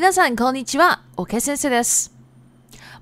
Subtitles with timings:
[0.00, 2.14] 皆さんこんにちは、オケ先生です。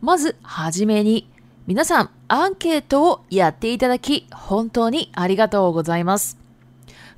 [0.00, 1.28] まずはじめに、
[1.66, 6.38] 皆さんアンケートをやっていただき、本当にありがとうございます。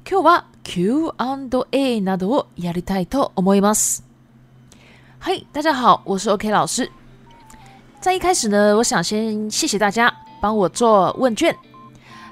[0.05, 4.03] 今日は Q&A などをやりたいと思います。
[5.21, 6.91] はい、大家好，我是 OK 老师。
[8.01, 11.55] 在一开始呢，我想先谢谢大家帮我做问卷。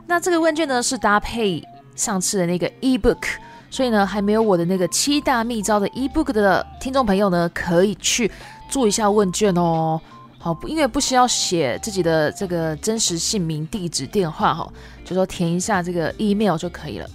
[0.08, 1.62] 那这个问卷呢是搭配
[1.94, 3.22] 上次的那个 ebook，
[3.70, 8.30] 所以呢还没有我的那个七大秘招的 ebook 的听众朋友呢，可以去
[8.68, 10.00] 做一下问卷哦。
[10.38, 14.72] 好，因为不需要写自己的这个真实姓名、地址、电话哈，
[15.04, 17.08] 就说填一下这个 email 就可以了。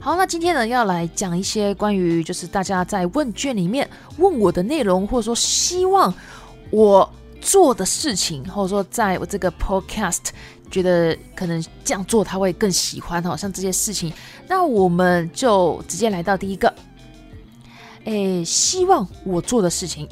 [0.00, 6.12] 好，那今天呢要来讲一些关于就是大家在问卷里面问我的内容，或者说希望
[6.70, 7.08] 我。
[7.38, 10.30] 做的事情，或者说在我这个 podcast
[10.70, 14.12] 觉得可能这样做他会更喜欢，好像这些事情，
[14.48, 16.72] 那我们就直接来到第一个，
[18.04, 20.08] 诶，希望我做的事情，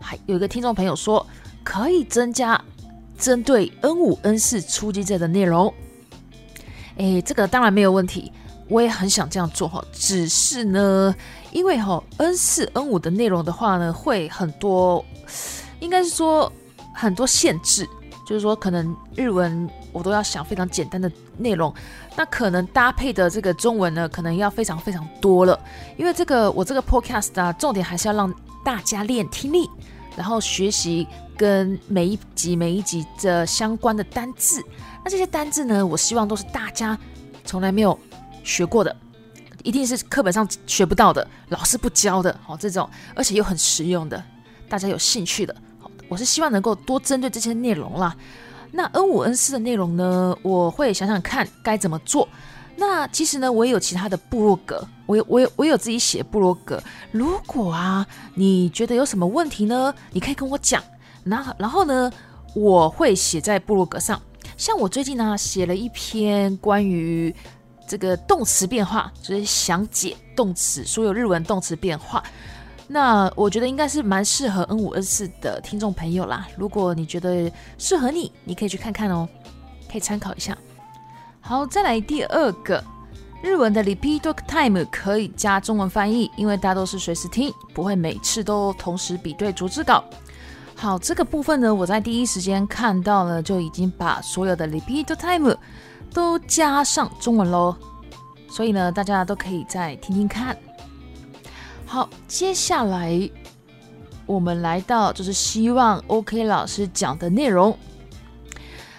[0.00, 1.26] 还有一个听众朋友说
[1.62, 2.60] 可以增加
[3.18, 5.72] 针对 N 五 N 四初级者的内容，
[6.96, 8.32] 诶，这个当然没有问题，
[8.68, 11.14] 我也很想这样做哈，只是呢，
[11.52, 15.04] 因为哈 N 四 N 五的内容的话呢，会很多。
[15.80, 16.50] 应该是说
[16.94, 17.86] 很多限制，
[18.26, 21.72] 就是说可能日文我都要想非常简单的内容，
[22.16, 25.58] 那可能搭配的这个中文呢，可能要非常非常多了。
[25.96, 28.32] 因为这个我这个 podcast 啊，重点还是要让
[28.64, 29.68] 大家练听力，
[30.16, 31.06] 然后学习
[31.36, 34.62] 跟每一集每一集的相关的单字。
[35.04, 36.98] 那这些单字呢，我希望都是大家
[37.44, 37.98] 从来没有
[38.42, 38.96] 学过的，
[39.62, 44.22] 一定是课本上学不到的，老师不教的哦，这种而且又很实用的，
[44.66, 45.54] 大家有兴趣的。
[46.08, 48.14] 我是希望能够多针对这些内容啦。
[48.72, 52.28] 那 N 五 N 四的内容呢，我会想想看该怎么做。
[52.76, 56.82] 那其实呢，我也有其他的部落格，我有我有我有自己写部落格。
[57.12, 58.04] 如果啊，
[58.34, 60.82] 你觉得有什么问题呢，你可以跟我讲。
[61.22, 62.10] 那然后呢，
[62.52, 64.20] 我会写在部落格上。
[64.56, 67.32] 像我最近呢，写了一篇关于
[67.86, 72.24] 这个动词变化，就是详解动词所有日文动词变化。
[72.86, 76.46] 那我觉得应该是蛮适合 N 五 N 四的听众朋友啦。
[76.56, 79.26] 如果你觉得适合你，你可以去看看哦，
[79.90, 80.56] 可以参考一下。
[81.40, 82.82] 好，再来第二个，
[83.42, 90.04] 日文的 repeat time 可以加中文翻译，因为大家都是随时听，不会每次都同时比对逐字稿。
[90.76, 95.56] 好，这个部分呢，我在第一时间看到了，就已经把所有的 repeat time
[96.12, 97.74] 都加上中文喽。
[98.50, 100.56] 所以呢，大家都可以再听听看。
[101.94, 103.30] 好，接下来
[104.26, 107.78] 我们来到就是希望 OK 老师讲的内容。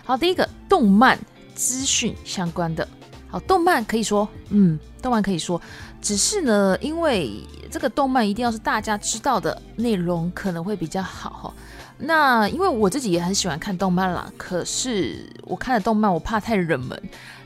[0.06, 1.20] 好，第一个动漫
[1.54, 2.88] 资讯相关的。
[3.28, 5.62] 好，动漫可以说，嗯，动漫可以说，
[6.02, 11.54] 只是呢，因为这个动漫一定要是大家知道的内容，可能会比较好哈。
[11.98, 16.98] 那因为我自己也很喜欢看动漫啦，可是我看的动漫我怕太冷门，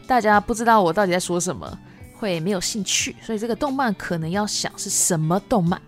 [0.06, 1.76] 大家不知道我到底在说什么。
[2.20, 5.82] 会没有兴趣，所以这个动漫可能要想是什么动漫。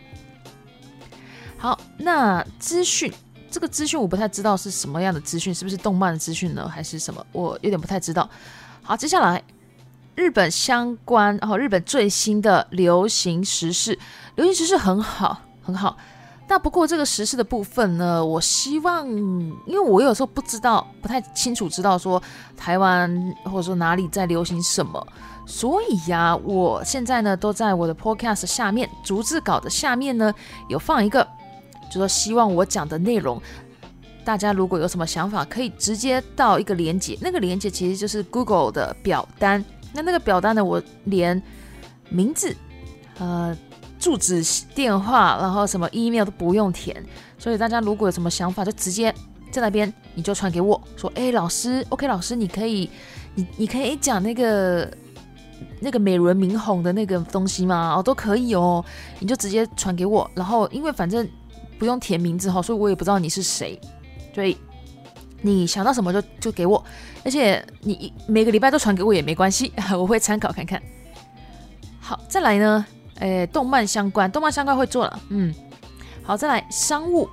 [1.58, 3.12] 好，那资讯
[3.52, 7.24] 这个资讯我不太知道是什么样的资讯，是不是动漫的资讯呢，还是什么？
[7.34, 8.28] 我有点不太知道。
[8.81, 9.44] 好，接下来
[10.16, 14.00] 日本相关，然后日本最新的流行时事，
[14.36, 15.97] 流行时事很好，很好。
[16.47, 22.22] 那不过这个时事的部分呢，我希望，因为我有时候不知道，不太清楚知道说
[22.58, 25.06] 台湾或者说哪里在流行什么。
[25.46, 30.34] 所以呀，我现在呢都在我的 podcast 下面逐字稿的下面呢
[30.70, 31.28] 有放一个，
[31.91, 33.41] 就说希望我讲的内容，
[34.23, 39.64] 大家如果有什么想法，可以直接到一个连接，那个连接其实就是 Google 的表单。
[39.93, 41.41] 那那个表单呢，我连
[42.08, 42.55] 名字、
[43.17, 43.58] 呃
[43.99, 44.41] 住址、
[44.73, 47.03] 电话，然后什么 email 都不用填。
[47.37, 49.14] 所以大家如果有什么想法，就直接
[49.52, 52.90] 在那边你就传给我说，哎，老师，OK，老师，你可以，
[53.35, 54.90] 你你可以讲那个。
[55.79, 57.96] 那个美轮明红的那个东西吗？
[57.97, 58.84] 哦，都可以哦，
[59.19, 60.29] 你就直接传给我。
[60.35, 61.28] 然后，因为反正
[61.79, 63.79] 不用填名字哈，所以我也不知道你是谁，
[64.34, 64.58] 所以
[65.41, 66.84] 你想到什么就就给我，
[67.23, 70.81] 而且你每个礼拜都传给我也没关系， 我会参考看看。
[71.99, 72.85] 好，再来呢，
[73.19, 75.53] 诶，动漫相关，动漫相关会做了，嗯，
[76.23, 77.28] 好，再来商务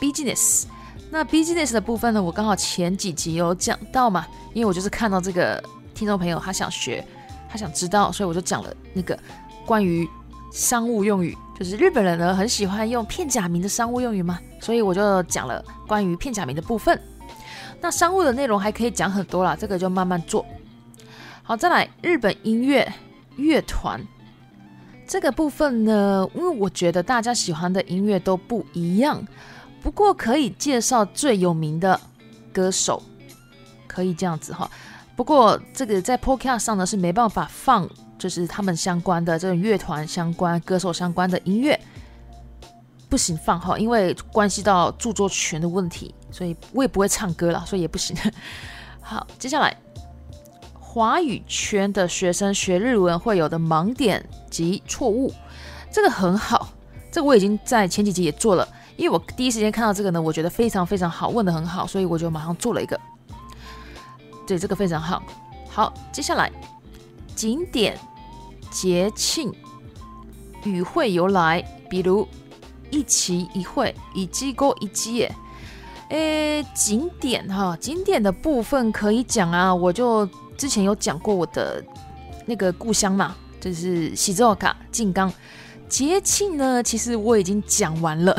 [0.00, 0.64] business，
[1.10, 5.62] 那 business 的部分呢，我刚好前几集有讲到嘛，因为我就是看到这个
[5.94, 7.06] 听众朋友他想学，
[7.54, 9.16] 他想知道，所以我就讲了那个
[9.64, 10.08] 关于
[10.50, 17.00] 商务用语，就是日本人呢很喜欢用片假名的商务用语嘛，所以我就讲了关于片假名的部分。
[17.80, 20.44] 那商务的内容还可以讲很多啦，这个就慢慢做。
[21.44, 22.92] 好，再来日本音乐
[23.36, 24.04] 乐团
[25.06, 29.24] 这个部分呢，因为我觉得大家喜欢的音乐都不一样，
[29.80, 32.00] 不过可以介绍最有名的
[32.52, 33.00] 歌手，
[33.86, 34.68] 可以这样子哈。
[35.16, 37.88] 不过这个在 Podcast 上呢是没办法放，
[38.18, 41.78] 就是他们相关的这种乐团相关、歌手相关的音乐。
[43.08, 48.16] 不行放哈，因为关系到著作权的问题，所以我也不会唱歌了，所以也不行。
[49.00, 49.76] 好，接下来
[50.72, 55.32] 华语圈的学生学日文会有的盲点及错误，
[55.92, 56.70] 这个很好，
[57.12, 62.98] 这个我已经在前几集也做了，因为我第一时间看到这个呢，我觉得非常非常好，问的很好，所以我就马上做了一个。
[64.46, 65.22] 对，这个非常好。
[65.68, 66.50] 好，接下来
[67.34, 67.98] 景点、
[68.70, 69.52] 节庆、
[70.64, 72.26] 语汇由来，比如。
[72.90, 75.28] 一期一会，一季过一季。
[76.10, 79.74] 诶，景点哈，景点的部分可以讲啊。
[79.74, 80.24] 我就
[80.56, 81.84] 之前有讲过我的
[82.46, 85.32] 那个故乡嘛，就是喜洲卡静冈。
[85.88, 88.36] 节庆呢，其实我已经讲完了。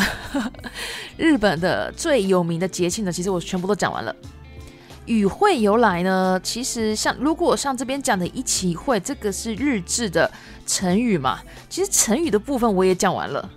[1.17, 4.15] 日本的最有名的节庆呢，其实我全部都讲完了。
[5.05, 10.29] 语汇由来呢，其实像如果像这边讲的一起会，这个是日志的
[10.65, 11.39] 成语嘛。
[11.69, 13.49] 其实成语的部分我也讲完了。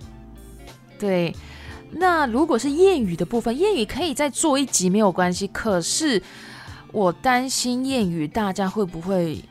[0.99, 1.35] 对，
[1.91, 5.47] 那如果是谚语的部分，谚语可以再做一集没有关系。
[5.47, 6.21] 可是
[6.91, 9.43] 我担心谚语大家会不会，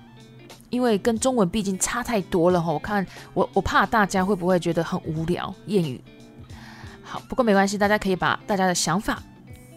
[0.71, 2.73] 因为跟中文毕竟差太多了哈。
[2.73, 3.05] 我看
[3.35, 6.00] 我我怕大家会不会觉得很无聊谚语。
[7.03, 9.23] 好，不过没关系，大家可以把大家的想法，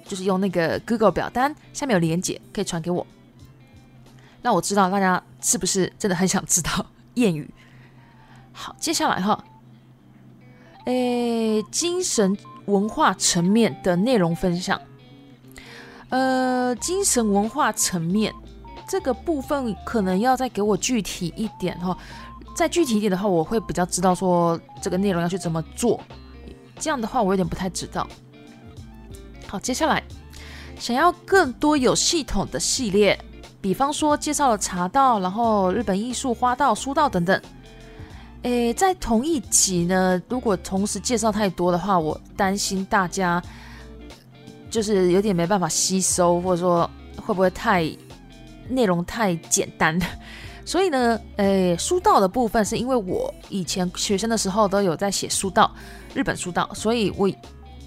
[0.05, 3.05] 就是用那个 Google 表单下面有连接，可以传给我，
[4.41, 7.49] 让我知道大家是不是真的很想知道谚语。
[8.51, 9.43] 好，接下来哈。
[10.85, 14.81] 诶，精神文化层面的内容分享。
[16.09, 18.33] 呃，精神文化层面
[18.87, 21.97] 这个部分可能要再给我具体一点哈。
[22.55, 26.01] 再具体一点的话，我会比较知道说这个内容要去怎么做。
[26.77, 28.05] 这样的话，我有点不太知道。
[29.51, 30.01] 好，接下来
[30.79, 33.19] 想要更多有系统的系列，
[33.59, 37.41] 比方说介绍了茶道，然后日本艺术、花道、书道等等。
[38.43, 43.43] 诶，在同一集呢，如果同时介绍太多的话，我担心大家
[44.69, 47.83] 就是有点没办法吸收，或者说会不会太
[48.69, 49.99] 内容太简单。
[50.63, 55.69] 所以呢，诶，书道的部分是因为我以前学生的时候都有在写书道，
[56.13, 57.29] 日本书道，所以我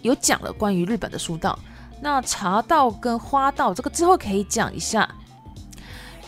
[0.05, 1.59] 有讲了关于日本的书道。
[2.01, 5.09] 那茶道跟花道这个之后可以讲一下。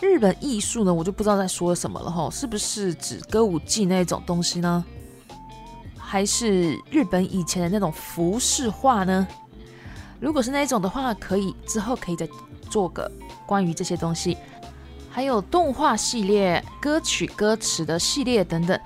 [0.01, 4.83] 日本艺术呢，我就不知道在说什么了哈，是不是指歌舞伎那种东西呢？
[5.97, 9.27] 还是日本以前的那种服饰画呢？
[10.19, 12.27] 如果是那一种的话，可以之后可以再
[12.69, 13.11] 做个
[13.45, 14.37] 关于这些东西。
[15.09, 18.79] 还有动画系列、歌曲歌词的系列等等。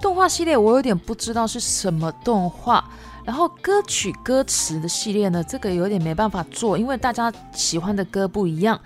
[0.00, 2.88] 动画系列我有点不知道是什么动画，
[3.28, 8.80] 然后歌曲歌词的系列呢，这个有点没办法做，因为大家喜欢的歌不一样，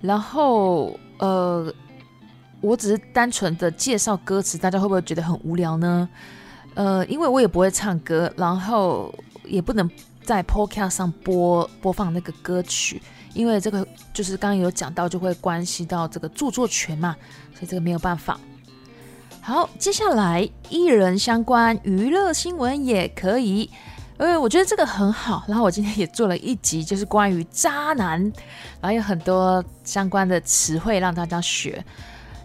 [0.00, 0.98] 然后。
[1.18, 1.72] 呃，
[2.60, 6.08] 我只是单纯的介绍歌词，大家会不会觉得很无聊呢？
[6.74, 9.88] 呃，因为我也不会唱歌，然后也不能
[10.24, 13.00] 在 Podcast 上播播放那个歌曲，
[13.34, 17.14] 因为这个就是刚刚有讲到，就会关系到这个著作权嘛，
[17.54, 18.40] 所以这个没有办法。
[19.44, 23.68] 好，接下来艺人相关娱乐新闻也可以。
[24.16, 28.20] 呃，我觉得这个很好，然后我今天也做了一集，就是关于渣男，
[28.80, 31.84] 然后有很多相关的词汇让大家学。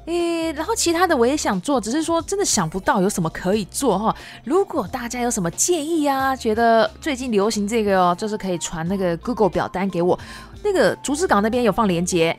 [0.07, 4.15] 诶，然后其他的我也想做，只是说真的想不到有什么可以做哈。
[4.43, 10.19] 如果大家有什么建议啊，觉得最近流行这个哦，就是可以传那个 Google 表单给我，
[10.63, 12.35] 那个竹子港那边有放链接，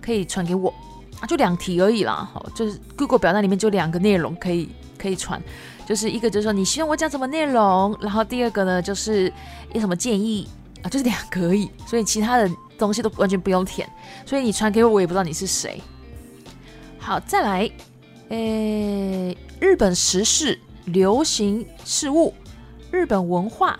[0.00, 0.72] 可以传给我，
[1.20, 5.40] 啊就两题而已啦，好，就是 Google 表单里面就两个内容可以可以传。
[5.86, 9.32] 就是一个，就是说你希望我讲什么内容，然后第二个呢，就是
[9.72, 10.48] 有什么建议
[10.82, 12.48] 啊，就是两个而已，所以其他的
[12.78, 13.88] 东西都完全不用填，
[14.24, 15.82] 所以你传给我，我也不知道你是谁。
[17.00, 17.68] 好，再来，
[18.28, 22.32] 诶，日本时事、流行事物、
[22.92, 23.76] 日本文化，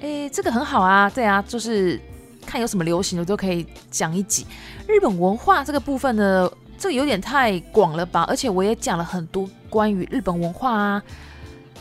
[0.00, 2.00] 诶，这个很好啊，对啊，就是
[2.50, 4.44] 看有什么流行，的都可以讲一集。
[4.88, 8.24] 日本文化这个部分呢，这个有点太广了吧？
[8.26, 11.02] 而且我也讲了很多关于日本文化啊，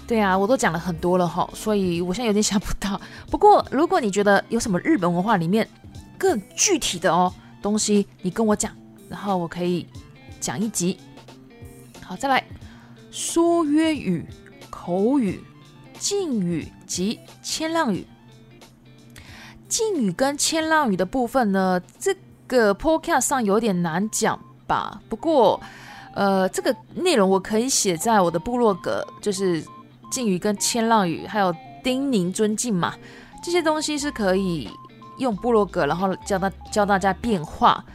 [0.05, 3.01] 对啊，我都讲了很多了哈，所以我现在有点想不到。
[3.31, 5.67] 不过如果你觉得有什么日本文化里面
[6.19, 7.33] 更具体的哦
[7.63, 8.71] 东西，你跟我讲，
[9.09, 9.87] 然后我可以
[10.39, 10.99] 讲一集。
[12.03, 12.43] 好，再来
[13.09, 14.23] 说约语、
[14.69, 15.41] 口语、
[15.97, 18.05] 敬语及谦让语。
[19.69, 22.13] 敬语跟谦让语的部分呢，这
[22.47, 24.99] 个 podcast 上有点难讲吧？
[25.07, 25.61] 不过，
[26.15, 29.63] 呃，这个内容我可以写在我的部落格，就是
[30.11, 32.95] 敬语跟谦让语，还有叮咛、尊敬嘛，
[33.43, 34.67] 这些东西是可以
[35.19, 37.85] 用部落格，然后教大教大家变化。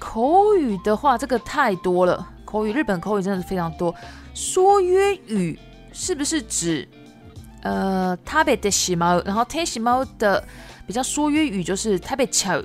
[0.00, 3.94] 口语的话，这个太多了，口语日本口语真的是非常多。
[4.34, 5.56] 说约语
[5.92, 6.86] 是不是指
[7.62, 10.42] 呃，他被的喜猫，然后 t 喜猫的？
[10.86, 12.62] 比较说粤语就是台北桥，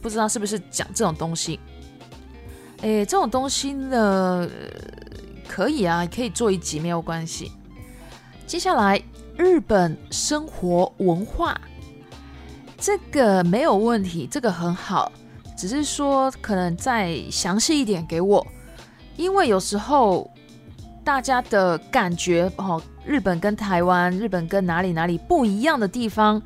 [0.00, 1.60] 不知道是不是讲这种东西？
[2.80, 4.48] 诶，这种东西呢，
[5.48, 7.52] 可以啊，可以做一集没有关系。
[8.46, 9.00] 接下来，
[9.36, 11.56] 日本生活文化，
[12.76, 15.12] 这个没有问题，这个很好，
[15.56, 18.44] 只是说可能再详细一点给我，
[19.16, 20.28] 因为有时候
[21.04, 26.42] 大家的感觉哦，日本跟台湾，日本跟哪里哪里不一样的地方。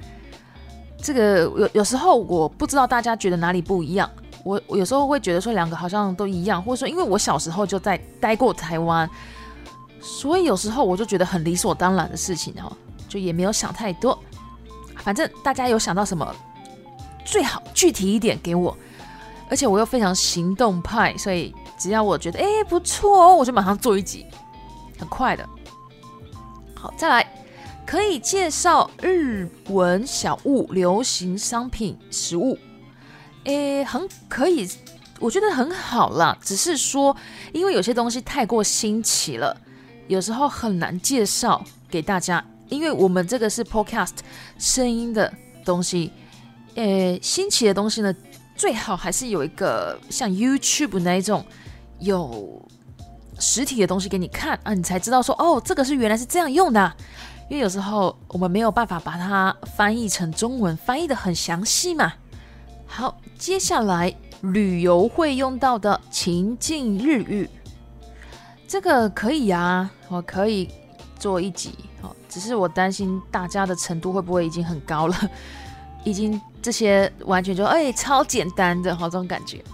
[1.07, 4.11] 这个有有时候我不知道大家觉得哪里不一样，
[4.43, 9.09] 我我有时候会觉得说两个好像都一样，或者说因为我小时候就在待过台湾，
[10.01, 12.77] 所以有时候我就觉得很理所当然的事情哦，
[13.09, 14.19] 就也没有想太多。
[14.97, 16.35] 反正大家有想到什么，
[17.25, 18.77] 最好具体一点给我，
[19.49, 24.27] 而且我又非常行动派，所以只要我觉得哎不错哦，我就马上做一集，
[24.99, 25.49] 很快的。
[26.75, 27.46] 好，再来。
[27.87, 32.59] 可以介绍日文小物、流行商品、食物，
[33.45, 34.69] 诶，很可以，
[35.21, 36.37] 我觉得很好啦。
[36.43, 37.17] 只是说，
[37.53, 39.57] 因为有些东西太过新奇了，
[40.09, 42.45] 有时候很难介绍给大家。
[42.69, 44.17] 因为我们这个是 podcast
[44.59, 45.33] 声音的
[45.65, 46.11] 东西，
[46.75, 48.13] 诶，新奇的东西呢，
[48.57, 51.47] 最好还是有一个像 YouTube 那一种
[52.01, 52.61] 有
[53.39, 56.93] 实体的东西给你看啊，你才知道说，哦，这个是原来是这样用的。
[57.49, 62.13] 因为有时候我们没有办法把它翻译成中文，翻译的很详细嘛。
[62.87, 67.49] 好，接下来旅游会用到的情境日语，
[68.67, 70.69] 这个可以呀，我可以
[71.19, 71.73] 做一集。
[72.03, 75.17] 哦，只是我担心大家的程度会不会已经很高了，
[76.03, 79.65] 已经这些完全就哎超简单的，好这种感觉。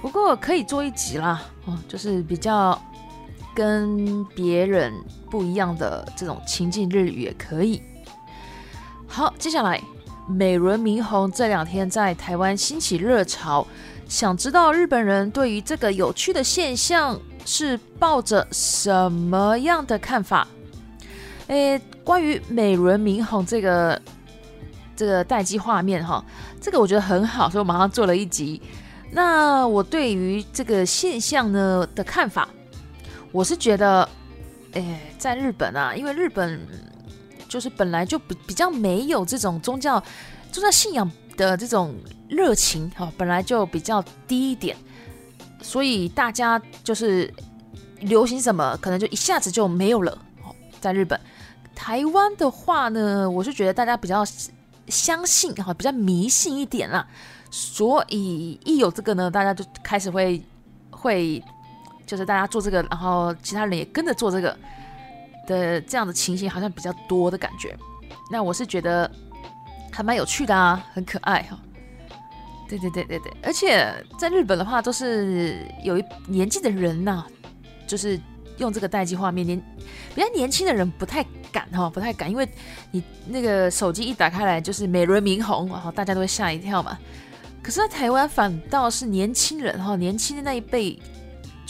[0.00, 2.80] 不过可以做一集啦，哦，就是比较。
[3.54, 4.92] 跟别人
[5.30, 7.82] 不一样的这种情境日语也可以。
[9.06, 9.80] 好，接下来
[10.28, 13.66] 美轮明宏这两天在台湾兴起热潮，
[14.08, 20.46] 想知道日本人对于这个有趣的现象是抱着什么样的看法？
[21.48, 24.00] 诶，关于美轮明宏这个
[24.94, 26.24] 这个待机画面哈，
[26.60, 28.62] 这个我觉得很好，所以我马上做了一集。
[29.10, 32.48] 那我对于这个现象呢的看法？
[33.32, 34.08] 我是觉得，
[34.72, 36.60] 诶，在日本啊，因为日本
[37.48, 40.02] 就是本来就比比较没有这种宗教
[40.50, 41.94] 宗教信仰的这种
[42.28, 44.76] 热情哈，本来就比较低一点，
[45.62, 47.32] 所以大家就是
[48.00, 50.10] 流行什么，可能就一下子就没有了。
[50.42, 51.20] 哦，在日本，
[51.74, 54.24] 台湾的话呢，我是觉得大家比较
[54.88, 57.06] 相信哈，比较迷信一点啦，
[57.48, 60.42] 所以一有这个呢，大家就开始会
[60.90, 61.40] 会。
[62.10, 64.56] 就是大家做这个，然后其他人也跟着做这个
[65.46, 67.72] 的这样的情形，好像比较多的感觉。
[68.28, 69.08] 那我是觉得
[69.92, 71.56] 还蛮有趣的啊，很可爱哈。
[72.68, 77.24] 对对对对对，而且在日本的话，都是有一年纪的人呐，
[77.86, 78.18] 就是
[78.58, 79.62] 用这个待机画面，年
[80.12, 82.48] 比较年轻的人不太敢哈，不太敢，因为
[82.90, 86.98] 你那个手机一打开来就是美轮明红，然后大家都会吓一跳嘛。
[87.62, 91.00] 可是，在台湾反倒是年轻人哈，年轻的那一辈。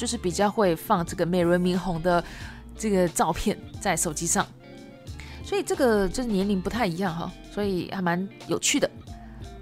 [0.00, 2.24] 就是比较会放这个美轮明红的
[2.74, 4.46] 这个照片在手机上，
[5.44, 8.90] 所以这个就是年龄不太一样哈，所以还蛮有趣的。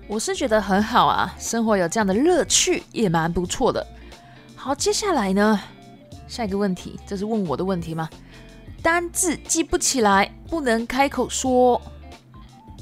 [0.07, 3.85] 我是觉得很好啊，生活有这样的乐趣也蛮不错的。
[4.55, 5.61] 好，接下来呢，
[6.29, 8.09] 下一个问题，这是问我的问题吗？
[8.81, 11.83] 单字记不起来，不能开口说。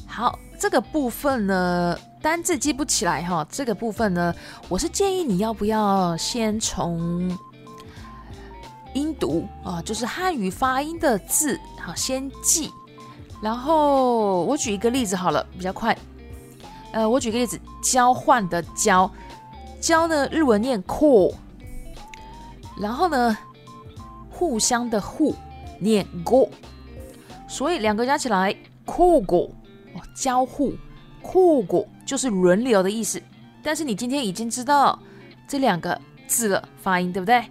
[0.06, 1.98] 好，这个部分呢。
[2.22, 4.34] 单字记不起来哈，这个部分呢，
[4.68, 7.38] 我是建议你要不要先从
[8.96, 12.72] 音读啊，就是汉语发音的字好先记，
[13.42, 15.96] 然后我举一个例子好了，比较快。
[16.92, 19.10] 呃，我举个例子，交换的交，
[19.80, 21.34] 交呢日文念 call，
[22.80, 23.36] 然后呢，
[24.30, 25.34] 互相的互
[25.78, 26.48] 念 go，
[27.46, 29.50] 所以两个加起来 call go，
[29.94, 30.72] 哦，交互
[31.22, 33.22] call go 就是轮流的意思。
[33.62, 34.98] 但是你今天已经知道
[35.46, 37.44] 这两个字了，发音对不对？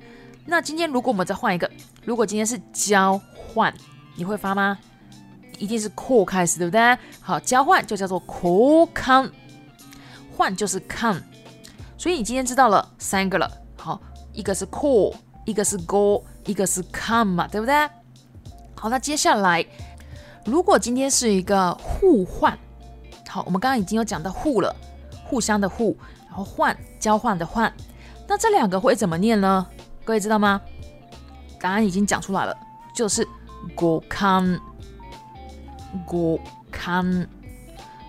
[0.46, 1.70] 那今天如果我们再换一个，
[2.04, 3.74] 如果今天是交换，
[4.16, 4.78] 你会发吗？
[5.58, 6.98] 一定是 call 开始，对不对？
[7.20, 9.30] 好，交换就叫做 call come，
[10.36, 11.20] 换就是 come，
[11.98, 13.50] 所以你今天知道了三个了。
[13.76, 14.00] 好，
[14.34, 17.74] 一个是 call，一个是 go，一个是 come 嘛，对不对？
[18.76, 19.66] 好，那接下来
[20.46, 22.58] 如果今天是一个互换，
[23.28, 24.76] 好，我们刚刚已经有讲到互了，
[25.24, 25.98] 互相的互，
[26.28, 27.74] 然后换交换的换，
[28.28, 29.66] 那这两个会怎么念呢？
[30.06, 30.62] 各位知道吗？
[31.60, 32.56] 答案已经讲出来了，
[32.94, 33.28] 就是
[33.76, 34.58] go come。
[36.06, 36.38] go
[36.74, 37.26] come，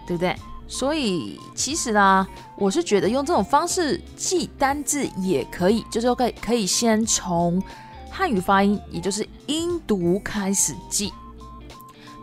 [0.06, 0.34] 对不对？
[0.66, 2.26] 所以其实呢，
[2.58, 7.62] 我是觉得用这种方式记单字也可以，就是可以可以先从
[8.10, 11.12] 汉语发音，也就是音读开始记。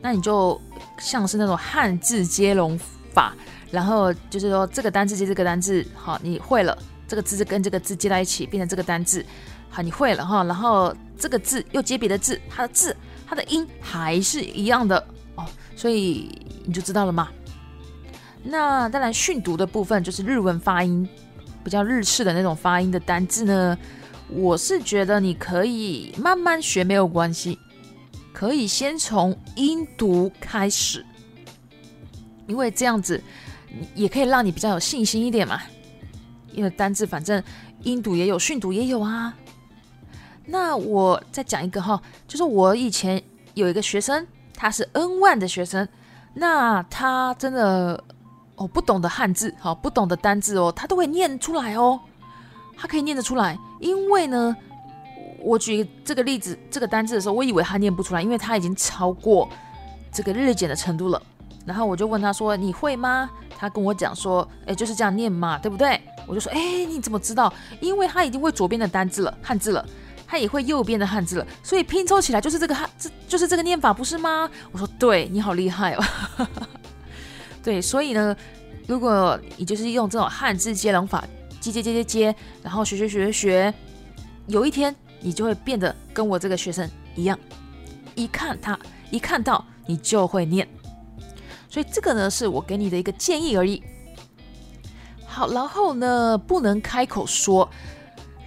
[0.01, 0.59] 那你就
[0.99, 2.77] 像是那种汉字接龙
[3.13, 3.33] 法，
[3.71, 6.77] 然后就是说这个单字接这个单字，好，你会了，
[7.07, 9.25] 这个字跟这个字接在一起变成这个单字，
[9.73, 12.95] 好，你会了哈，然后这个字又接别的字，它的字
[13.27, 15.03] 它的音还是一样的
[15.33, 15.43] 哦。
[15.75, 16.29] 所以
[16.63, 17.29] 你就知道了吗？
[18.43, 21.09] 那当然，训读的部分就是日文发音
[21.63, 23.75] 比较日式的那种发音的单字呢。
[24.29, 27.57] 我是觉得你可以慢慢学没有关系，
[28.31, 31.03] 可以先从音读开始，
[32.45, 33.19] 因为这样子
[33.95, 35.59] 也可以让你比较有信心一点嘛。
[36.51, 37.43] 因为单字反正
[37.81, 39.33] 音读也有，训读也有啊。
[40.45, 43.21] 那我再讲一个哈，就是我以前
[43.53, 44.25] 有一个学生。
[44.55, 45.85] 他是 N 万的学生，
[46.35, 48.01] 那他真的
[48.55, 51.99] 哦不懂得汉字，好不懂得单字哦，他都会念出来哦，
[52.77, 53.57] 他可以念得出来。
[53.81, 54.55] 因为呢，
[55.39, 59.49] 我举这个例子，这个单字的时候，我以为他念不出来，因为他已经超过
[60.13, 61.21] 这个日检的程度了。
[61.65, 67.51] 然后我就问他说：“你会吗？”他跟我讲说：“哎，就是这样念嘛，对不对？”我就说：“哎，你怎么知道？
[67.81, 69.83] 因为他已经会左边的单字了，汉字了。”
[70.33, 74.49] 他也会右边的汉字了，所以拼凑起来就是这个汉，这就是这个念法，不是吗？
[74.71, 76.03] 我说对，你好厉害哦。
[77.61, 78.35] 对，所以呢，
[78.87, 81.23] 如果你就是用这种汉字接龙法，
[81.59, 83.73] 接接接接接，然后学学学学学，
[84.47, 87.37] 有一天你就会变得跟我这个学生一样，
[88.15, 88.75] 一看他
[89.11, 90.67] 一看到你就会念。
[91.69, 93.83] 所以这个呢是我给你的一个建议而已。
[95.27, 97.69] 好，然后呢不能开口说。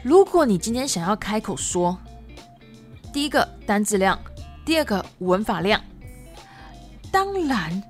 [0.07, 1.99] 如果你今天想要开口说，
[3.13, 4.17] 第一个单字量，
[4.65, 5.81] 第二个文法量，
[7.11, 7.83] 当然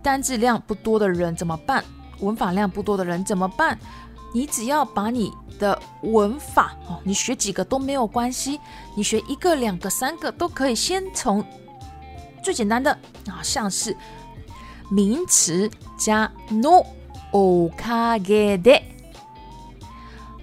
[0.00, 1.82] 单字量不多的人怎么办？
[2.20, 3.76] 文法量不多的人怎么办？
[4.32, 8.60] 你只要把你的文法哦，你学几个都没有关系，
[8.94, 10.74] 你学一个、两个、三个都可以。
[10.76, 11.44] 先从
[12.44, 12.92] 最简单的
[13.26, 13.96] 啊，像是
[14.88, 16.86] 名词加 no
[17.32, 18.82] o k a g e d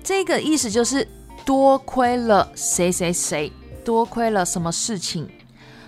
[0.06, 1.06] 这个意思就是
[1.44, 3.52] 多亏了谁谁谁，
[3.84, 5.28] 多亏了什么事情。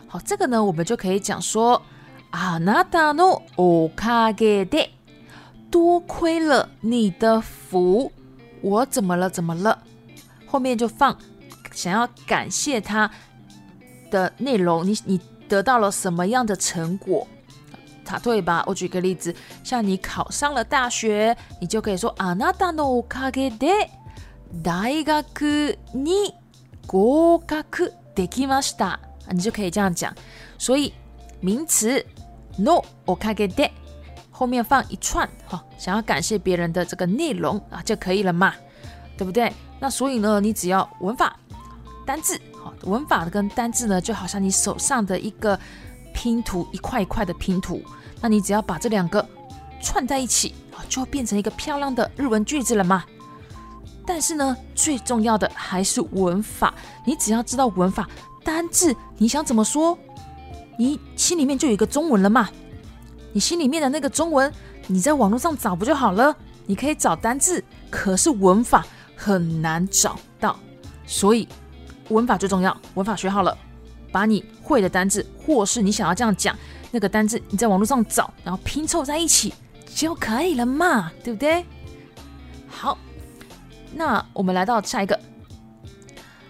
[0.07, 1.83] 好，这个呢，我们就可以讲说
[2.31, 4.89] 啊，那达诺おかげで，
[5.71, 8.13] 多亏了你的福，
[8.61, 9.29] 我怎么了？
[9.29, 9.83] 怎么了？
[10.47, 11.19] 后面就放
[11.73, 13.11] 想要感谢他
[14.11, 17.27] 的内容，你你得到了什么样的成果？
[18.05, 18.63] 他对吧？
[18.67, 23.89] 我举个例子，像你考上了大学，你就可以说あなたのおかげで。
[24.63, 26.35] 大学に
[26.87, 28.99] 合格できました。
[29.31, 30.15] 你就可以这样讲。
[30.59, 30.93] 所以
[31.41, 32.05] 名词
[32.59, 33.71] no おかげで
[34.31, 38.55] 后面放一串哈，想要感谢别人的这个内容啊就可以了嘛，
[39.17, 39.53] 对不对？
[39.81, 41.37] 那所以呢，你只要文法、
[42.07, 45.59] 单字，好，文法跟单字呢，就好像你手上的一个
[46.13, 47.83] 拼图，一块一块的拼图。
[48.21, 49.27] 那你只要把这两个
[49.81, 53.05] 串在一起啊，就变成一个漂亮的日文句子了嘛。
[54.10, 56.74] 但是呢，最重要的还是文法。
[57.06, 58.10] 你只要知道文法
[58.44, 59.96] 单字，你想怎么说，
[60.80, 62.50] 你心里面就有一个中文了嘛。
[63.34, 64.52] 你心里面的那个中文，
[64.88, 66.36] 你在网络上找不就好了？
[66.66, 68.84] 你可以找单字，可是文法
[69.16, 70.58] 很难找到。
[71.06, 71.48] 所以
[72.08, 73.56] 文法最重要，文法学好了，
[74.12, 76.58] 把你会的单字，或是你想要这样讲
[76.90, 79.54] 那个单字，你在网络上找，然后拼凑在一起
[79.94, 81.64] 就可以了嘛，对不对？
[82.68, 82.98] 好。
[83.94, 85.20] 那我们来到下一个，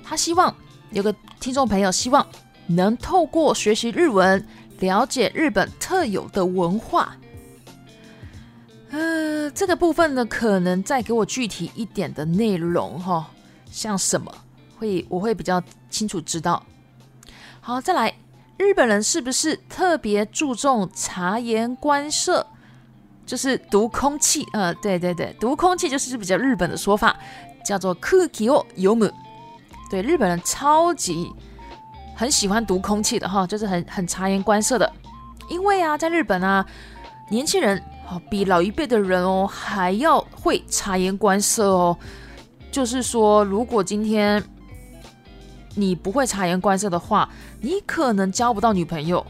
[0.04, 0.54] 他希望
[0.92, 2.26] 有个听众朋友希望
[2.68, 4.46] 能透过学习日文
[4.80, 7.16] 了解日本特有的文化。
[8.92, 13.30] 呃，这个部分呢，可能再给我具体一点的内容哈，
[13.72, 14.34] 像什么
[14.78, 16.64] 会我会比较清楚知道。
[17.62, 18.14] 好，再来，
[18.58, 22.48] 日本人是不是特别注重察言观色，
[23.30, 24.44] 就是读空气？
[24.54, 27.16] 呃，对对对，读空气就是比较日本的说法，
[27.64, 29.12] 叫做 “cookie 哦 yomu”。
[29.88, 31.32] 对，日本人超级
[32.16, 34.92] 很喜欢读空气的哈，就是很很察言观色的。
[35.48, 36.66] 因为啊，在日本啊，
[37.30, 37.80] 年轻人。
[38.12, 41.96] 哦，比老一辈的人哦还要会察言观色哦。
[42.72, 44.44] 就是说，如果今天
[45.76, 47.30] 你不会察言观色的话，
[47.62, 49.24] 你可能交不到女朋友，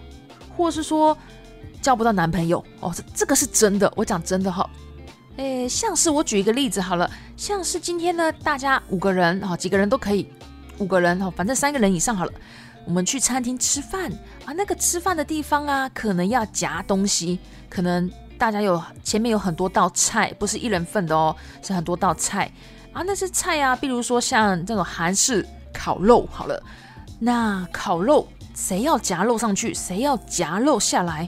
[0.56, 1.18] 或是说
[1.82, 2.94] 交不到男朋友哦。
[2.96, 4.70] 这这个是真的，我讲真的哈。
[5.38, 10.28] 诶，像是我举一个例子好了，像是今天呢，大家五个人哈，几个人都可以，
[10.78, 12.32] 五个人哈，反正三个人以上好了。
[12.86, 14.12] 我们去餐厅吃饭
[14.46, 17.39] 啊，那个吃饭的地方啊，可能要夹东西，
[17.70, 18.10] 可能。
[18.39, 22.50] 大家有前面有很多道菜，不是一人份的哦，是很多道菜
[22.94, 23.04] 啊。
[23.06, 26.63] 那些菜啊，比如说像这种韩式烤肉，好了，
[27.20, 31.28] 那烤肉谁要夹肉上去，谁要夹肉下来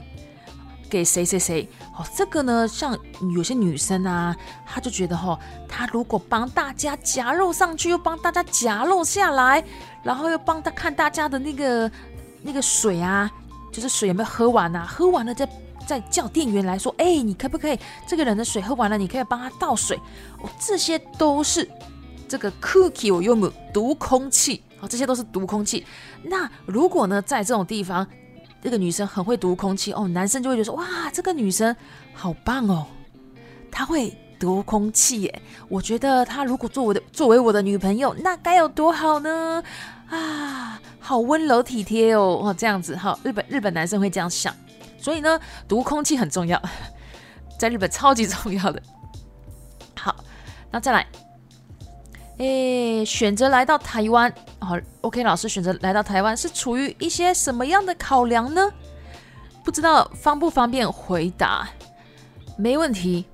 [0.92, 1.66] 给谁谁谁。
[1.96, 2.94] 哦，这个呢，像
[3.34, 9.64] 有些女生啊，她就觉得哈，她如果帮大家夹肉上去，又帮大家夹肉下来，
[10.02, 11.90] 然后又帮他看大家的那个
[12.42, 13.30] 那个水啊，
[13.72, 14.86] 就是水有没有喝完啊？
[14.86, 15.48] 喝完了再。
[15.84, 17.76] 再叫店员来说，哎，你可不可以
[18.06, 19.98] 这个人的水喝完了，你可以帮他倒水
[20.40, 20.48] 哦。
[20.56, 21.68] 这些都是
[22.28, 25.84] 这个 cookie 我用的毒空气哦，这些都是毒空气。
[26.22, 28.06] 那如果呢，在这种地方，
[28.62, 31.74] 这个女生很会读空气哦，男生就会觉得说，哇，这个女生
[32.14, 32.86] 好棒哦，
[33.72, 35.42] 她会读空气耶。
[35.68, 39.62] 我觉得她如果做我的作为我的女朋友，那该有多好呢？
[40.08, 44.54] 啊，好温柔体贴哦，哦，这样子哈，日本日本男生会这样想。
[44.96, 46.62] 所以呢，读空气很重要，
[47.58, 48.80] 在日本超级重要的。
[49.96, 50.14] 好，
[50.70, 51.04] 那再来，
[52.42, 58.68] 诶，选择来到台湾，好，OK，老师选择来到台湾是处于一些什么样的考量呢？
[59.62, 61.68] 不知道方不方便回答？
[62.56, 63.24] 没问题，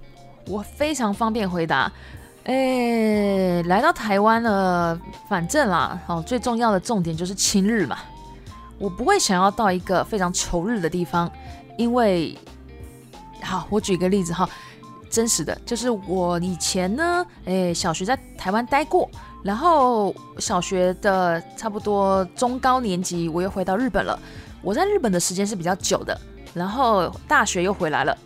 [0.47, 1.91] 我非常方便回答。
[2.45, 7.97] 诶，来到台湾呢，反正啦，好，最重要的重点就是亲日嘛，
[8.79, 11.31] 我不会想要到一个非常仇日的地方。
[11.79, 12.37] 因为，
[13.41, 14.47] 好，我举个例子哈，
[15.11, 19.09] 真实的就是我以前呢，诶，小学在台湾待过，
[19.43, 24.19] 然后小学的差不多中高年级，我又回到日本了。
[24.63, 26.21] 我在日本的时间是比较久的，
[26.53, 28.17] 然后大学又回来了。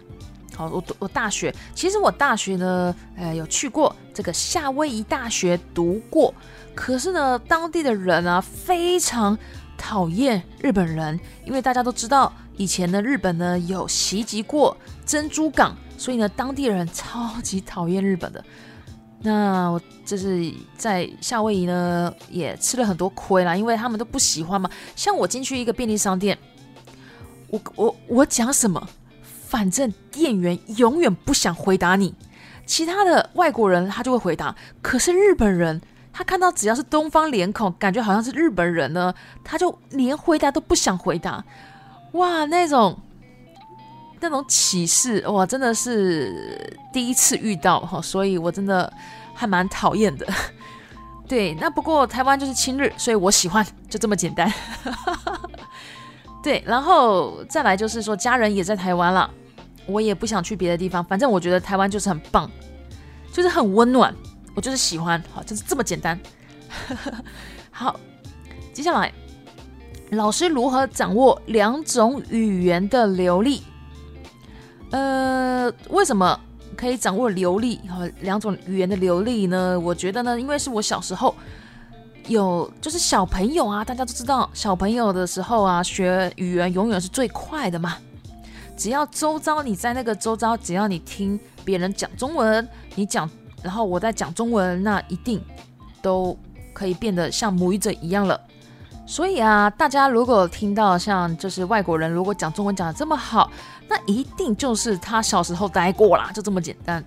[0.56, 6.34] 好，我我大学其实我大学呢，诶，有去过这个夏威夷大学读过，
[6.74, 9.38] 可是呢，当地的人啊，非常
[9.78, 12.32] 讨厌日本人，因为大家都知道。
[12.58, 18.44] 以前呢，日本呢有袭击过珍珠港，所以呢，当地人超级讨厌日本的。
[19.20, 24.68] 那我就是在夏威夷呢，也吃了很多亏啦，因为他们都不喜欢嘛。
[24.96, 26.36] 像我进去一个便利商店，
[27.50, 28.84] 我我我讲什么，
[29.46, 32.12] 反正店员永远不想回答你。
[32.66, 35.80] 其他的外国人他就会回答，可是日本人
[36.12, 41.44] 他看到只要是东方脸孔，感觉好像是日本人呢，他就连回答都不想回答。
[42.14, 42.98] 哇，那种
[44.22, 48.90] 那种启示哇，真的是第一次遇到哈，所以我真的
[49.34, 50.26] 还蛮讨厌的。
[51.28, 54.50] 对，那不过台湾就是亲日，所以我喜欢，就这么简单。
[56.42, 59.28] 对，然后再来就是说家人也在台湾了，
[59.86, 62.50] 我也不想去别的地方，反正我觉得台湾就是很棒，
[63.32, 64.14] 就是很温暖，
[64.54, 66.18] 我就是喜欢，好，就是这么简单。
[67.70, 67.98] 好，
[68.72, 69.12] 接下来。
[70.10, 73.62] 老师如何掌握两种语言的流利？
[74.92, 76.38] 呃，为什么
[76.76, 79.78] 可以掌握流利和两种语言的流利呢？
[79.80, 81.34] 我觉得呢，因为是我小时候
[82.28, 87.96] 有，就是小朋友啊，大家都知道，小朋友的时候啊，学语言永远是最快的嘛。
[88.76, 93.28] 只要周遭你在那个周遭，只要你听别人讲中文，你讲，
[93.62, 95.40] 然后我在讲中文，那一定
[96.02, 96.36] 都
[96.72, 98.38] 可以变得像母语者一样了。
[99.04, 103.50] 所以啊，大家如果听到像就是外国人如果讲中文讲的这么好，
[103.88, 107.04] 那一定就是他小时候待过啦，就这么简单。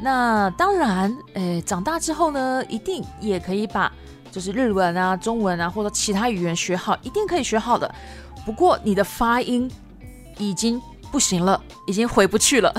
[0.00, 3.90] 那当然，诶，长大之后呢，一定也可以把
[4.30, 7.94] 就是日文啊、中文啊或者其他语言学好，一定可以学好的。
[8.44, 9.70] 不过你的发音
[10.36, 12.74] 已经不行了，已经回不去了。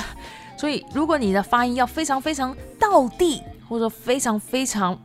[0.57, 4.95] 所以如果你的发音要非常非常到地，或者说非常非常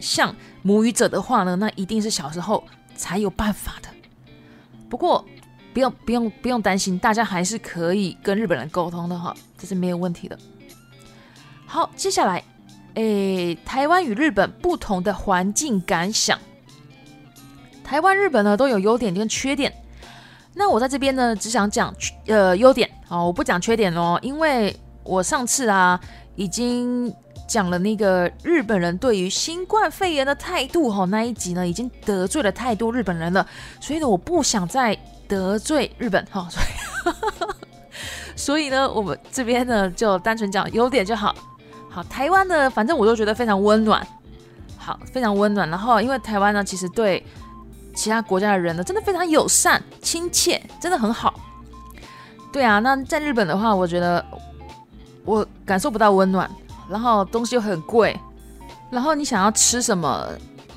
[0.00, 2.64] 像母语者的话呢，那一定是小时候。
[2.96, 3.88] 才有办法的。
[4.90, 5.24] 不过
[5.72, 10.38] 不用不用不用担心，大家还是可以跟日本人沟通的哈，这是没有问题的。
[11.64, 12.44] 好，接下来，
[12.96, 16.38] 诶，台湾与日本不同的环境感想。
[17.82, 19.72] 台湾、日本呢都有优点跟缺点。
[20.52, 21.94] 那我在这边呢，只想讲
[22.26, 25.98] 呃优点哦，我不讲缺点哦，因为我上次啊
[26.36, 27.10] 已经
[27.50, 33.44] 讲了那个日本人对于新冠肺炎的态度哈，那一集呢已经得罪了太多日本人了，
[33.80, 37.56] 所以呢我不想再得罪日本哈，所以
[38.38, 41.34] 所以呢我们这边呢就单纯讲优点就好。
[41.88, 44.06] 好，台湾呢反正我都觉得非常温暖，
[44.78, 45.68] 好非常温暖。
[45.68, 47.26] 然后因为台湾呢其实对
[47.96, 51.34] 其他国家的人呢，真的非常友善、亲切，真的很好。
[52.52, 54.24] 对啊，那在日本的话，我觉得
[55.24, 56.48] 我感受不到温暖，
[56.90, 58.18] 然后东西又很贵，
[58.90, 60.26] 然后你想要吃什么，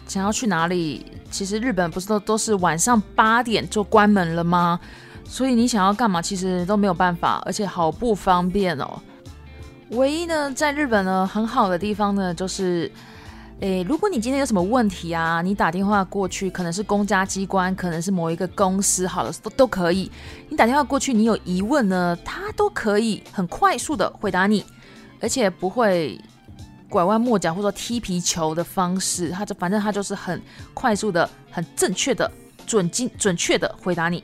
[0.08, 4.80] 想要去哪里，其实日本不是都都是晚上八点就关门了吗？
[5.26, 9.02] 所以你想要干嘛，其实都没有办法，而且好不方便哦。
[9.90, 12.92] 唯一呢，在日本呢，很好的地方呢，就是。
[13.60, 20.12] 诶，如果你今天有什么问题啊，你打电话过去，可能是公家机关，可能是某一个公司，好了，都都可以。
[20.50, 24.66] 你打电话过去，你有疑问呢，他都可以很快速的回答你，
[25.24, 26.20] 而且不会
[26.90, 30.40] 拐弯抹角或者说踢皮球的方式，他就反正他就是很
[30.74, 32.30] 快速的、很正确的、
[32.68, 34.22] 准精准确的回答你。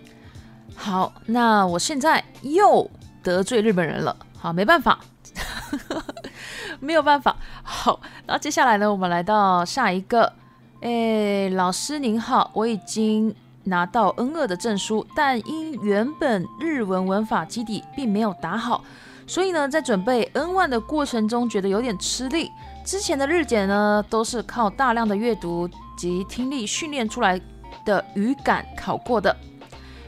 [0.75, 2.89] 好，那我现在又
[3.23, 4.99] 得罪日本人了，好，没办法。
[6.81, 7.35] 没有办法。
[7.63, 8.91] 好，那接下来呢？
[8.91, 10.31] 我们来到下一个。
[10.81, 13.33] 哎，老师您好，我已经
[13.65, 18.83] 拿到 N 二的证书，但因原本日文文法基底并没有打好，
[19.29, 22.49] 所以呢，在准备 N one 的过程中觉得有点吃力。
[22.83, 27.39] 之前的日检呢，都是靠大量的阅读及听力训练出来
[27.85, 29.37] 的语感考过的。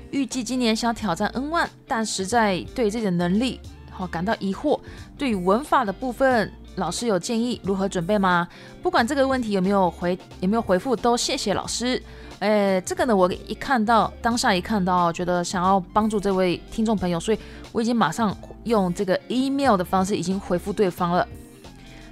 [0.09, 3.59] 预计今年想挑战 N one，但实在对自己的能力
[3.91, 4.79] 好感到疑惑。
[5.19, 6.51] 对于文法的部分。
[6.77, 8.47] 老师有建议如何准备吗？
[8.81, 12.01] 不管这个问题有没有回有没有回复，都谢谢老师。
[12.39, 17.39] 诶，这个呢，我一看到当下一看到，觉得想要帮助这位听众朋友，所以
[17.73, 21.27] 我已经马上用这个 email 的方式已经回复对方了。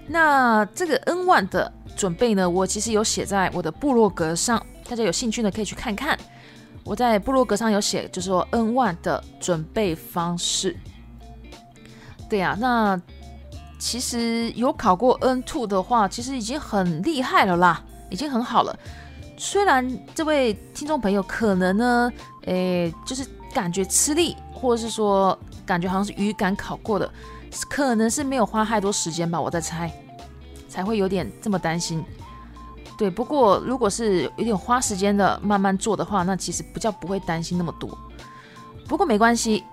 [0.08, 6.18] 那这个 N one 的准备呢，我其实有写在我的部落格上，大家有兴趣呢可以去看看。
[6.84, 10.76] 我在部落格上有写，就是说 N one 的准备方式。
[12.30, 13.00] 对呀，那。
[13.82, 18.78] 其实有考过 N two 的话，其实已经很厉害了啦，已经很好了。
[19.38, 22.12] 虽然这位听众朋友可能呢，
[22.44, 27.08] 诶，就是感觉吃力，或者是说感觉好像是语感考过的，
[27.70, 29.92] 可能是没有花太多时间吧，我在猜，
[30.68, 32.04] 才会有点这么担心。
[32.98, 37.96] 对，不过如果是有点花时间的慢慢做的话，那其实不叫不会担心那么多。
[38.88, 39.64] 不过没关系，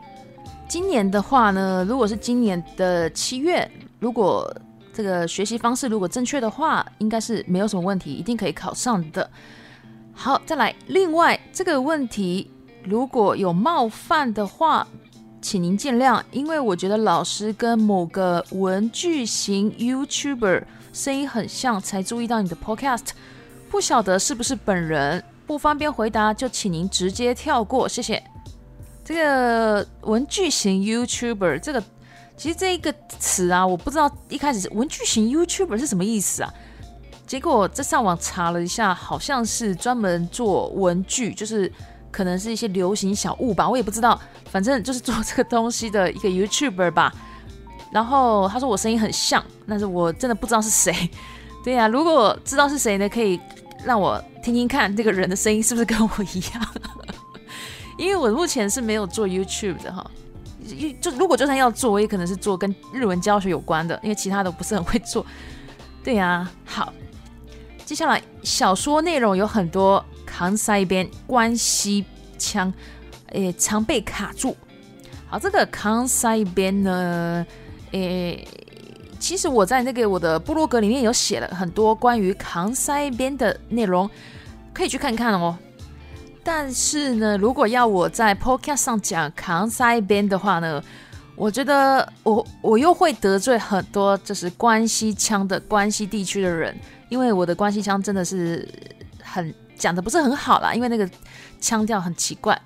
[0.69, 3.67] 今年的话呢，如果是今年的七月。
[3.99, 4.55] 如果
[4.93, 9.29] 这个学习方式如果正确的话，应该是没有什么问题，一定可以考上的。
[10.13, 12.51] 好，再来，另外这个问题
[12.85, 14.87] 如果有冒犯的话，
[15.41, 23.09] 请您见谅，因为我觉得老师跟某个文具型 YouTuber 声音很像，才注意到你的 Podcast，
[23.71, 28.23] 不晓得是不是本人，不方便回答，就请您直接跳过，谢谢。
[29.05, 31.83] 这个文具型 YouTuber 这个。
[32.39, 36.53] 其实这一个词啊，我不知道一开始是文具型 YouTuber 是什么意思啊？
[37.27, 41.73] 结果在上网查了一下，好像是专门做文具，就是
[42.17, 44.19] 可能是一些流行小物吧，我也不知道，
[44.51, 47.13] 反正就是做这个东西的一个 YouTuber 吧。
[47.93, 51.11] 然后他说我声音很像，但是我真的不知道是谁。
[51.63, 53.39] 对呀，如果知道是谁呢，可以
[53.85, 56.67] 让我听听看这个人的声音是不是跟我一样？
[57.99, 60.11] 因为我目前是没有做 YouTube 的哈。
[61.03, 65.25] 就如果就算要做，我也可能是做跟日文教学有关的，因为其他的不是很会做。
[66.03, 66.95] 对呀，好，
[67.85, 70.03] 接下来小说内容有很多
[70.37, 72.05] 扛塞边关西
[72.37, 72.71] 腔，
[73.31, 74.55] 诶，常被卡住。
[75.27, 77.47] 好，这个扛塞边呢，
[77.93, 78.47] 诶，
[79.19, 84.11] 其实我在那个我的部落格里面有写了很多关于扛塞边的内容，
[84.75, 85.57] 可以去看看哦。
[86.45, 90.85] 但是呢，如果要我在 podcast 上讲扛塞边的话呢，
[91.35, 98.69] 我觉得我我又会得罪很多就是关西腔的关西地区的人，因为我的关西腔真的是
[99.23, 101.09] 很讲的不是很好啦，因为那个
[101.61, 102.61] 腔调很奇怪。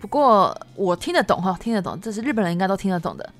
[0.00, 3.32] 不过我听得懂哈，听得懂，这是日本人应该都听得懂的。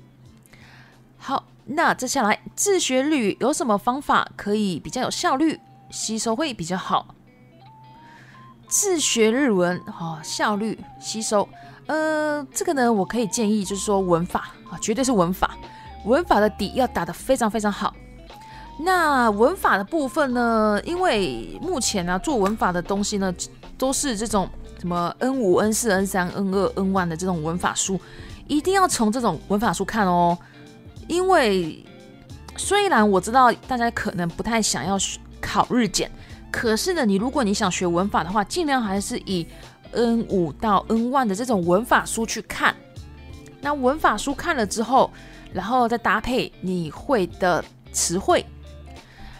[1.17, 7.15] 好，那接下来自学日语有什么方法可以比较有效率，吸收会比较好？
[8.67, 11.47] 自学日文，哦，效率吸收，
[11.87, 15.57] 呃，这个呢，我可以建议就是说文法啊，绝对是文法，
[16.05, 17.95] 文法的底要打得非常非常好。
[18.81, 23.33] 那文法的部分呢，因为目前呢做文法的东西呢，
[23.77, 27.99] 都是这种什么 N 五、N 四、N 三、N 二、N one 的这种文法书，
[28.47, 30.37] 一定要从这种文法书看哦。
[31.07, 31.85] 因为
[32.55, 34.97] 虽然我知道大家可能不太想要
[35.41, 36.09] 考日检，
[36.49, 39.45] 可是呢，你如果你想学文法的话，尽量还是以
[39.91, 42.73] N 五到 N 万的这种文法书去看。
[43.59, 45.11] 那文法书看了之后，
[45.51, 47.61] 然后再搭配你会的
[47.91, 48.45] 词汇。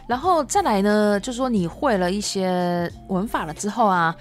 [0.10, 4.15] 然后再来呢，就是说你会了一些文法了之后啊，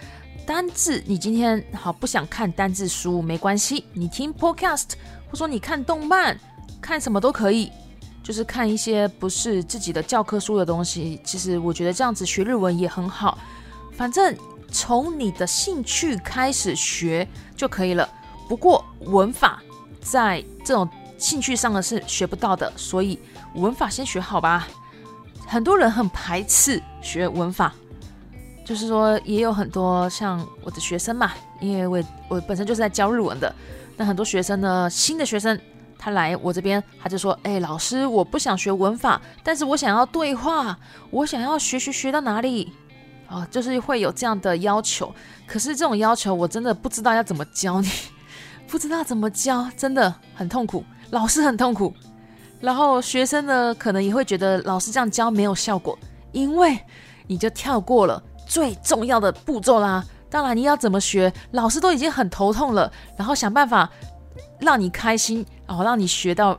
[0.44, 4.90] 单字你今天好不想看单字书没关系，你听 podcast
[5.30, 6.38] 或说你看动漫，
[6.78, 7.72] 看什么都可以，
[8.22, 11.18] 就是看一些不是自己的教科书的东西。
[11.24, 13.38] 其实我觉得这样子学日文也很好，
[13.92, 14.36] 反正
[14.70, 18.06] 从你的兴趣开始学就可以了。
[18.46, 19.62] 不过文法
[20.02, 23.18] 在这种兴趣上呢是学不到的，所以
[23.54, 24.68] 文法先学好吧。
[25.48, 27.72] 很多人很排斥学文法，
[28.66, 33.52] 就是说也有很多像我的学生嘛，因为我我本身就是在教日文的。
[33.96, 35.58] 那很多学生呢，新的学生
[35.98, 40.78] 他来我这边，他就说：“哎，老师，我不想学文法，但是我想要对话，
[41.10, 42.70] 我想要学学学到哪里
[43.26, 45.12] 啊？”就是会有这样的要求。
[45.46, 47.88] 可是这种要求我真的不知道要怎么教你，
[48.68, 51.94] 不知道怎么教，真的很痛苦，老师很痛苦。
[52.60, 55.98] 然后学生呢，可能也会觉得老师这样教没有效果，
[56.32, 56.78] 因为
[57.26, 60.04] 你就跳过了最重要的步骤啦。
[60.30, 63.88] 当然，你要怎么学，老师都已经很头痛了，然后想办法
[64.60, 66.58] 让你开心，然后让你学到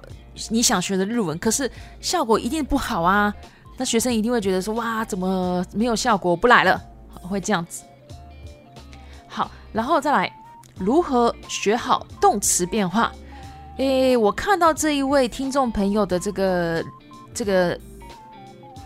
[0.49, 3.33] 你想学的日文，可是效果一定不好啊。
[3.77, 6.81] 那学生一定会觉得说，哇，怎么没有效果，不来了，
[7.21, 7.83] 会这样子。
[9.27, 10.33] 好，然后再来
[10.77, 13.12] 如何学好动词变化。
[13.79, 16.83] 诶，我看到这一位听众朋友的这个
[17.33, 17.79] 这个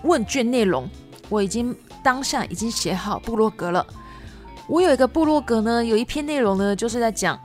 [0.03, 0.88] 问卷内容，
[1.29, 3.84] 我已经当下已经写好部落格了。
[4.67, 7.39] 我有一个部落格呢，有一篇内容呢，就是在讲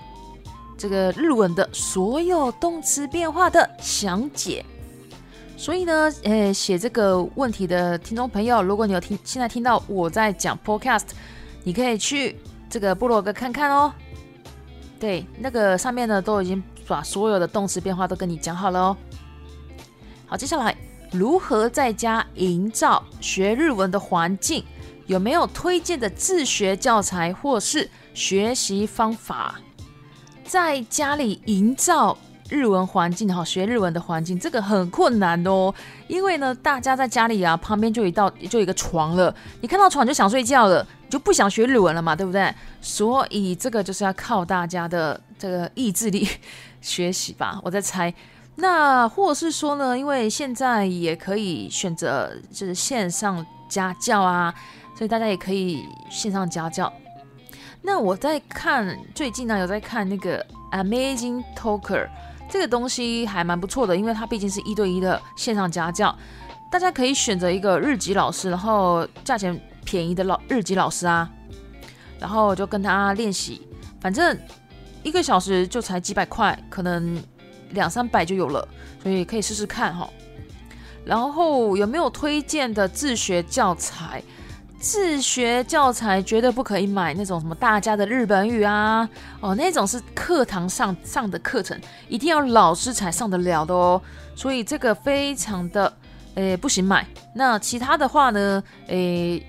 [0.77, 4.63] 这个日文的所有动词变化的详解。
[5.57, 11.07] 所以呢，诶，写这个问题的听众朋友，如果你有听现在听到我在讲 Podcast，
[11.65, 13.91] 你可以去这个部落格看看哦。
[15.01, 16.63] 对，那个上面呢都已经。
[16.89, 18.97] 把所有的动词变化都跟你讲好了哦。
[20.27, 20.77] 好，接下来
[21.13, 24.65] 如何在家营造学日文的环境？
[25.07, 29.55] 有没有推荐的自学教材或是学习方法？
[30.45, 32.17] 在家里营造
[32.51, 35.73] 日文环境，好学日文的环境，这个很困难哦。
[36.09, 42.55] 因为呢，大家在家里啊，旁边就一道就一个床了，你看到床就想睡觉了，就不想学日文了嘛，对不对？
[42.83, 46.29] 所以这个就是要靠大家的这个意志力。
[46.81, 48.13] 学习吧，我在猜。
[48.61, 54.53] 那或者是说呢，因为现在也可以选择就是线上家教啊，
[54.97, 56.93] 所以大家也可以线上家教。
[57.83, 62.09] 那我在看最近呢，有在看那个 Amazing Talker
[62.51, 66.13] 这个东西还蛮不错的，因为它毕竟是一对一的线上家教，
[66.69, 71.31] 大家可以选择一个日籍老师，然后价钱便宜的老日籍老师啊，
[72.19, 73.63] 然后就跟他练习，
[74.01, 74.37] 反正。
[75.03, 77.23] 一个小时就才几百块，可能
[77.71, 78.67] 两三百就有了，
[79.03, 80.09] 所以可以试试看哈。
[81.05, 84.23] 然后有没有推荐的自学教材？
[84.81, 89.09] 自学教材绝对不可以买那种什么大家的日本语啊，
[89.41, 91.77] 哦，那种是课堂上上的课程，
[92.09, 94.01] 一定要老师才上得了的哦。
[94.37, 95.93] 所以这个非常的
[96.35, 97.05] 诶不行买。
[97.35, 98.63] 那其他的话呢？
[98.87, 99.45] 诶，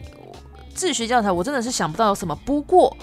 [0.74, 2.36] 自学教材我真的是想不到有什么。
[2.46, 2.96] 不过。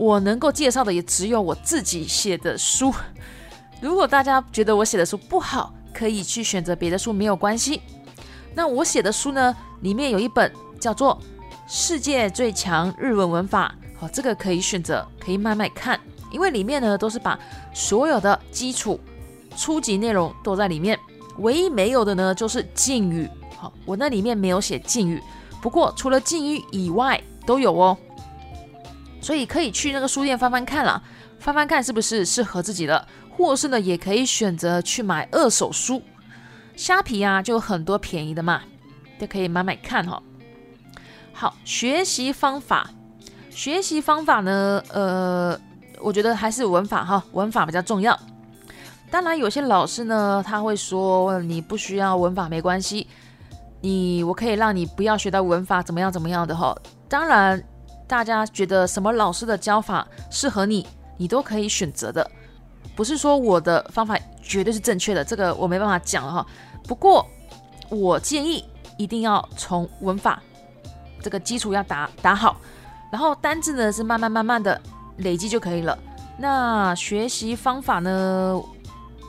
[0.00, 2.90] 我能够介绍的也只有我自己写的书。
[3.82, 7.82] 如果大家觉得我写的书不好，可以去选择别的书，没有关系。
[8.54, 11.20] 那我写的书呢，里面有一本叫做
[11.68, 16.00] 《世界最强日文文法》，好，这个可以选择，可以慢慢看，
[16.32, 17.38] 因为里面呢都是把
[17.74, 18.98] 所有的基础、
[19.54, 20.98] 初级内容都在里面，
[21.40, 23.28] 唯一没有的呢就是敬语。
[23.54, 25.22] 好，我那里面没有写敬语，
[25.60, 27.94] 不过除了敬语以外都有哦。
[29.30, 31.00] 所以可以去那个书店翻翻看啦，
[31.38, 36.02] 翻翻看是不是适合自己的，或是呢也可以选择去买二手书，
[36.74, 38.62] 虾皮啊就有很多便宜的嘛，
[39.20, 40.20] 都可以买买看哈。
[41.32, 42.90] 好，学习方法，
[43.50, 45.56] 学习方法呢，呃，
[46.00, 48.18] 我觉得还是文法哈，文法比较重要。
[49.12, 53.06] 当然有些老师呢他会说你不需要文法没关系，
[53.80, 56.76] 你我可以让你不要学到文法怎么样怎么样的哈，
[57.08, 57.62] 当然。
[58.10, 60.84] 大家觉得什么老师的教法适合你，
[61.16, 62.28] 你都可以选择的。
[62.96, 66.44] 不是说我的方法绝对是正确的，这个我没办法讲了哈。
[66.88, 67.24] 不过
[67.88, 68.64] 我建议
[68.98, 70.42] 一定要从文法
[71.22, 72.56] 这个基础要打打好，
[73.12, 74.82] 然后单字呢是慢慢慢慢的
[75.18, 75.96] 累积就可以了。
[76.36, 78.60] 那学习方法呢，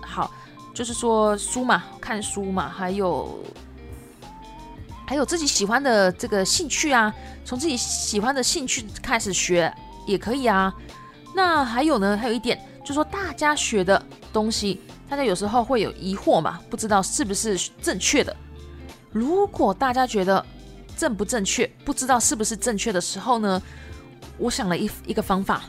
[0.01, 0.31] 好，
[0.73, 3.37] 就是说书嘛，看书嘛，还有
[5.11, 9.69] 还有自己喜欢的这个兴趣啊，从自己喜欢的兴趣开始学
[10.07, 10.73] 也可以啊。
[11.35, 14.01] 那还有呢，还有一点，就是说大家学的
[14.31, 18.33] 东西，大家有时候会有疑惑嘛，不知道是不是正确的。
[19.11, 20.45] 如果大家觉得
[20.95, 23.61] 正不正确，不知道是不是正确的时候呢，
[24.37, 25.63] 我想了一一个方法，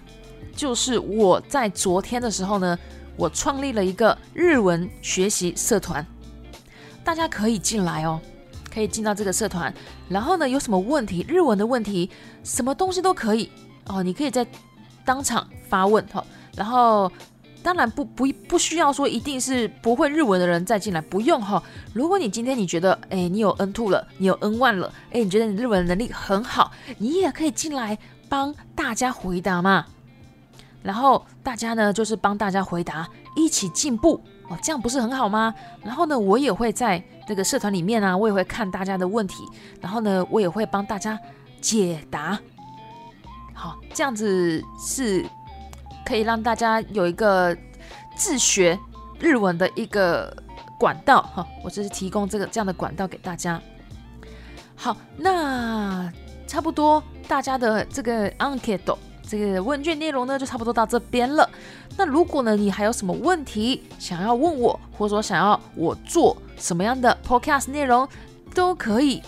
[0.55, 2.79] 就是我在昨天的时候呢，
[3.17, 6.07] 我创立了一个日文学习社团，
[7.03, 8.21] 大家可以进来哦，
[8.73, 9.73] 可以进到这个社团，
[10.09, 12.09] 然后呢，有什么问题，日文的问题，
[12.43, 13.51] 什么东西都可以
[13.87, 14.47] 哦，你可以在。
[15.05, 17.11] 当场发问哈，然后
[17.61, 21.61] 当然不不不需要说一定是不会日文的人再进来，不用哈。
[21.93, 27.99] 如果你今天你觉得哎你有 N two 了，你有 N one 了，哎你觉得你日文能力很好，你也可以进来
[28.29, 29.87] 帮大家回答嘛。
[30.85, 34.23] 然后大家呢就是帮大家回答，一起进步
[34.53, 35.55] 哦，这样不是很好吗？
[35.83, 39.45] 然后呢我也会在这个社团里面啊，我也会看大家的问题，
[39.81, 41.19] 然后呢我也会帮大家
[41.61, 42.39] 解答。
[43.55, 45.25] 好，这样子是
[46.05, 47.57] 可以让大家有一个
[48.15, 48.79] 自学
[49.19, 50.37] 日文的一个
[50.79, 51.47] 管道哈。
[51.65, 53.59] 我就是提供这个这样的管道给大家。
[54.75, 56.13] 好，那
[56.47, 58.97] 差不多大家的这个 enquete
[59.33, 61.49] 这个问卷内容呢，就差不多到这边了。
[61.97, 68.07] 那如果呢，你还有什么问题想要问我，或者说想要我做什么样的 podcast 内容，
[68.55, 69.23] 都可以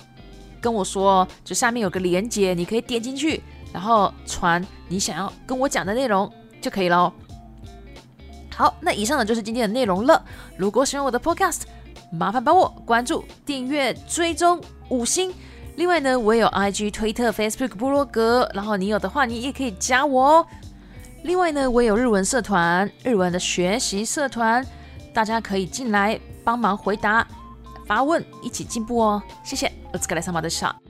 [0.60, 1.26] 跟我说。
[1.42, 3.42] 就下面有个链接，你可以点进去。
[3.72, 6.30] 然后传你想要跟我讲的内容
[6.60, 7.10] 就可以了。
[8.54, 10.22] 好，那以上呢就是今天的内容了。
[10.58, 11.62] 如果喜欢我的 Podcast，
[12.12, 15.32] 麻烦帮我关注、订阅、追踪五星。
[15.76, 20.46] 另外呢，我有 IG、推特、Facebook、部落格，然后你有的话，你也可以加我哦。
[21.24, 24.64] 另外呢，我有日文社团、日文的学习社团，
[25.12, 27.26] 大家可以进来帮忙回答、
[27.86, 29.22] 发问，一起进步哦。
[29.42, 30.83] 谢谢，，Let's get some other shot。